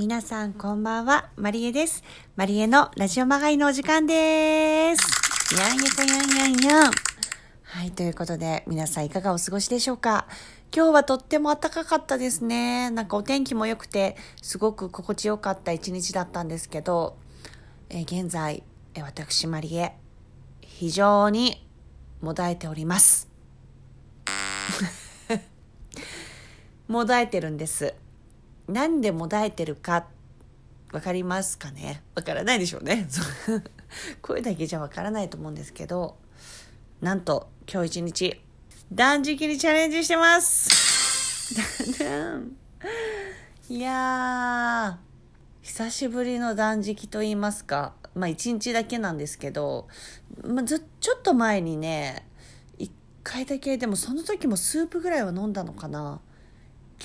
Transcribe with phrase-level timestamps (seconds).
[0.00, 2.02] 皆さんこんばんは、マリエです。
[2.34, 5.54] マリエのラジオまがいのお時間です。
[5.54, 6.90] やんやかやんやんやん。
[7.64, 10.26] はい、ということで、皆さんいかがお過ごしでしょうか
[10.74, 12.88] 今日はとっても暖かかったですね。
[12.88, 17.18] なんかお天気も良くて、すごく心地よかった一日だったんですけど、
[17.90, 18.62] えー現在、
[18.94, 19.92] えー私マリエ、
[20.62, 21.68] 非常に
[22.22, 23.28] もだえております。
[26.88, 27.94] もだえてるんです。
[28.70, 30.06] なんでもだえてるか、
[30.92, 32.02] わかりますかね？
[32.14, 33.08] わからないでしょうね。
[34.22, 36.16] 声だけじゃわからないと思うんですけど、
[37.00, 38.40] なんと今日一日、
[38.92, 41.54] 断食にチャレンジしてます
[43.68, 49.88] いやー、久しぶりの断食と言いますか、まあ一日だけなんですけど、
[50.44, 52.24] まあ、ずちょっと前にね、
[52.78, 52.92] 一
[53.24, 56.20] 回だけ、でもその時もスープぐらいは飲んだのかな。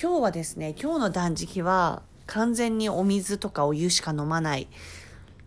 [0.00, 4.68] 今日はですね今日の断食は完全にお水とかお湯しか飲まない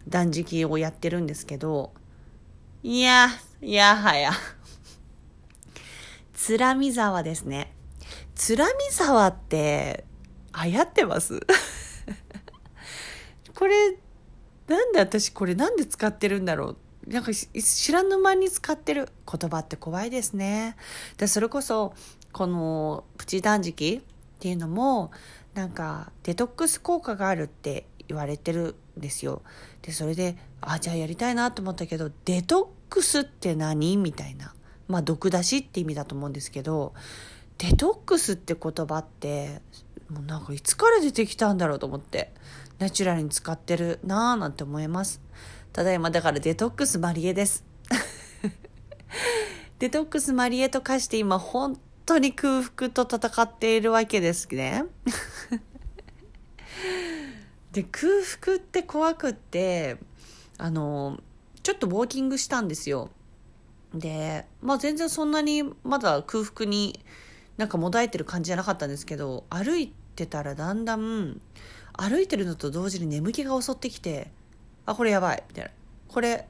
[0.08, 1.94] 断食をやってるんですけど
[2.82, 3.28] いや
[3.62, 4.32] いやはや。
[6.34, 7.74] つらみ沢ですね。
[8.34, 10.06] つらみ沢って
[10.64, 11.42] 流行ってます？
[13.54, 13.98] これ
[14.68, 17.10] なんで私これなんで使ってるんだろう？
[17.12, 20.78] なんか知らぬ間に使ってる言葉って怖いですね。
[21.18, 21.94] でそれこそ
[22.32, 24.02] このプチ断食
[24.40, 25.12] っていうのも
[25.54, 29.42] なんかデトックス効果があるって言われてるんですよ。
[29.82, 34.54] でそれであじゃあやりたいなと思ったけどデトックスって何みたいな。
[34.88, 36.94] まあ毒出しって意味だと思うんですけど
[37.58, 39.62] デトックスって言葉って
[40.10, 42.32] もうなんかいつから出てきたんだろうと思って
[42.80, 45.22] ナチュラルに使ってるなぁなんて思います。
[45.74, 47.66] ただいまだからデトックスマリエです。
[49.80, 51.78] デトックスマリエと化して今本
[52.10, 54.86] 当に空腹と戦っているわけですね。
[57.72, 59.98] で空腹って怖くって
[60.58, 61.20] あの
[61.62, 63.12] ちょっとウォーキングしたんですよ。
[63.94, 67.00] でまあ全然そんなにまだ空腹に
[67.58, 71.40] なんかもだえてる感じじゃなかったんですけど歩いてたらだんだん
[71.94, 74.32] 歩いてるのと同時に眠気が襲ってきて
[74.88, 75.72] あこれやばいみたいな
[76.08, 76.48] これ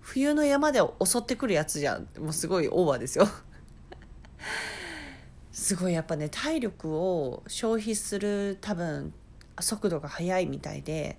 [0.00, 3.26] 冬の山で襲ってくるやつじゃんもうすごいオーバーですよ
[5.60, 9.12] すごいやっぱね体力を消費する多分
[9.58, 11.18] 速度が速いみたいで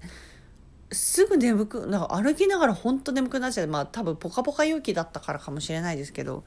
[0.94, 3.68] すぐ眠くなんか歩きながら本当眠くなっちゃう。
[3.68, 6.46] まあ多分ポカポカ陽気だったからかもしれないですけど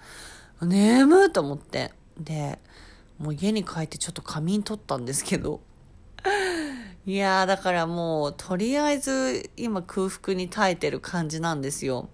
[0.62, 1.92] 眠いと思って。
[2.18, 2.58] で
[3.18, 5.60] もう家に帰ってちょっと仮眠取ったんですけど。
[7.04, 12.08] いやーだからもうとりあえず今空腹に耐えてる感じなんですよ。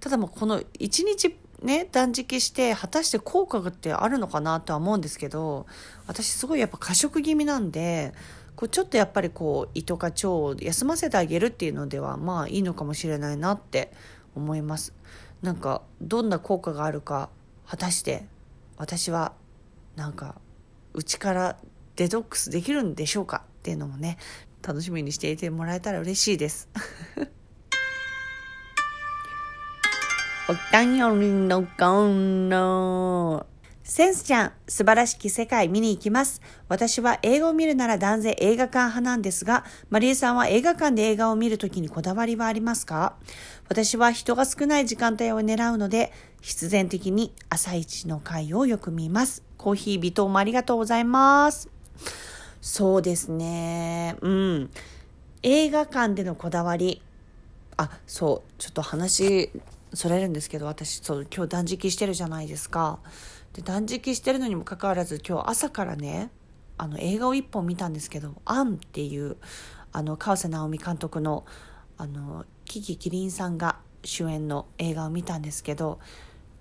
[0.00, 5.66] ただもうこの一日ね断食して果たして効果ってあるのかなとは思うんですけど
[6.06, 8.12] 私すごいやっぱ過食気味なんで
[8.56, 13.92] こうちょっとやっぱりこう胃とか腸を休ませてあげるっていうのではまあいいのかもしれないなって
[14.34, 14.94] 思います。
[15.42, 17.28] なんかどんな効果があるか
[17.66, 18.26] 果たして
[18.76, 19.32] 私は
[19.96, 20.36] なんか
[20.94, 21.56] うちから
[21.96, 24.18] デトックスできるんでしょうかっていうのもね
[24.62, 26.68] 楽しみにしていてもらえたら嬉しいです。
[30.52, 33.44] お便りのコーナー。
[33.84, 36.42] センスちゃん、素晴らしき世界見に行きます。
[36.68, 43.14] 私は映画を見るなら断然映画館派なんですが、マリエさんは映画館で映画を見るときにこだわりはありますか？
[43.70, 46.12] 私は人が少ない時間帯を狙うので、
[46.42, 49.42] 必然的に朝一の回をよく見ます。
[49.56, 51.70] コーヒー微糖もありがとうございます。
[52.60, 54.16] そうですね。
[54.20, 54.70] うん。
[55.42, 57.00] 映画館でのこだわり。
[57.78, 58.52] あ、そう。
[58.58, 59.50] ちょっと話、
[59.94, 63.00] それるんですけど、私、そう、今日断食してるじゃないですか。
[63.52, 66.30] で、断食してるのにもかかわらず、今日朝からね、
[66.78, 69.36] あの、映画を一本見たんですけど、アンっていう、
[69.92, 71.44] あの、川瀬直美監督の、
[71.98, 76.00] あの、キキキリンさんが主演の映画を見たんですけど、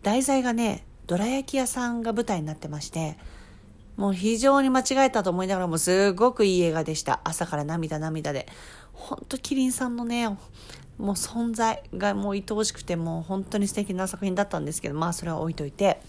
[0.03, 3.17] 題材がね、どら焼き屋さんが舞台になってまして、
[3.97, 7.21] もう非常に間違えたと思いながらもすごくいい映画でした。
[7.23, 8.47] 朝から涙涙で。
[8.93, 10.27] ほんとキリンさんのね、
[10.97, 16.01] もう存在がもう愛おしくてもう本当に素敵な作品だったんですけど、まあそれは置いといて。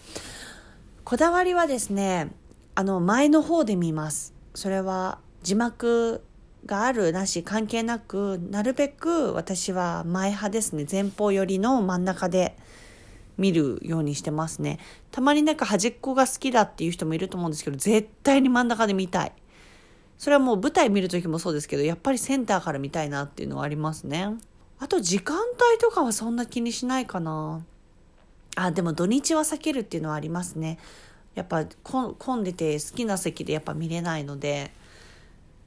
[1.05, 2.31] こだわりはですね、
[2.75, 4.35] あの前の方で見ます。
[4.55, 6.23] それは字幕
[6.67, 10.87] があるなし関係なく、なるべく私は前派ですね。
[10.91, 12.57] 前方寄りの真ん中で。
[13.39, 14.79] 見るようにしてますね。
[15.11, 19.33] たまになんか端っこが好きだっていう人もいると思うんですけど、絶対に真ん中で見たい。
[20.19, 24.29] それはもう舞台見る時もそうですけど、やっぱりセンターから見たいなっていうのはありますね。
[24.83, 27.65] あと時間帯とかはそんな気にしないかな。
[28.57, 30.81] あ、でも土日は避けるっていうのはありますね。
[31.37, 34.73] やっぱ混んでて好きな席でやっぱ見れないので、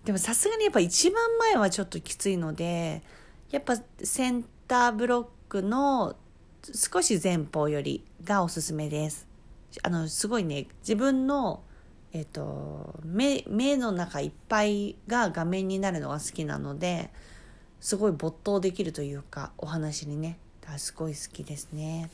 [0.04, 3.04] でもさすがにやっぱ一番前はちょっときついので、
[3.52, 6.18] やっぱセンターブロックの
[6.74, 9.30] 少し前方よりがおすすめです。
[9.84, 11.64] あの、すごいね、自分の、
[12.12, 17.12] えっ、と、目、目の中いっぱいが画面になるのが好きなので、
[17.80, 20.38] すごい没頭できるというか、お話にね、
[20.78, 22.10] すごい好きですね。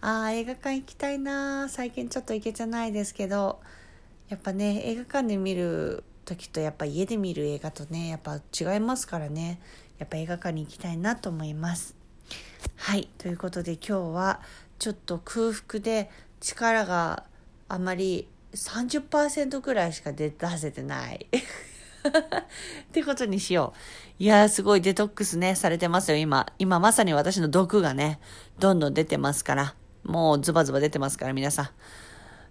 [0.00, 3.60] ああ、映画館行きたいな最近ちょっと行けてないですけど、
[4.28, 9.60] やっぱね、映画館で見る時とやっぱ家で見る映画とね、やっぱ違いますからね、
[9.98, 11.94] やっぱ映画館に行きたいなと思います。
[12.76, 14.40] はい、ということで今日は
[14.78, 16.10] ちょっと空腹で
[16.40, 17.24] 力が
[17.68, 21.26] あまり30%くらいしか出せてない。
[22.84, 23.72] ってことにしよ
[24.18, 24.22] う。
[24.22, 26.46] いやー、すごいデトックスね、されてますよ、今。
[26.58, 28.20] 今まさに私の毒がね、
[28.58, 29.74] どんどん出てますから。
[30.04, 31.70] もうズバズバ出てますから、皆さん。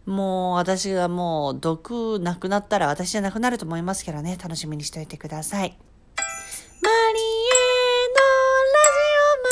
[0.05, 5.77] もう私がもう毒なくなったら私じゃなくなると思いますからね、楽しみにしておいてください。
[6.81, 7.31] マリエ
[8.11, 8.19] の
[8.73, 9.50] ラジオま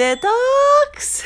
[0.00, 0.30] がいデトッ
[0.96, 1.25] クス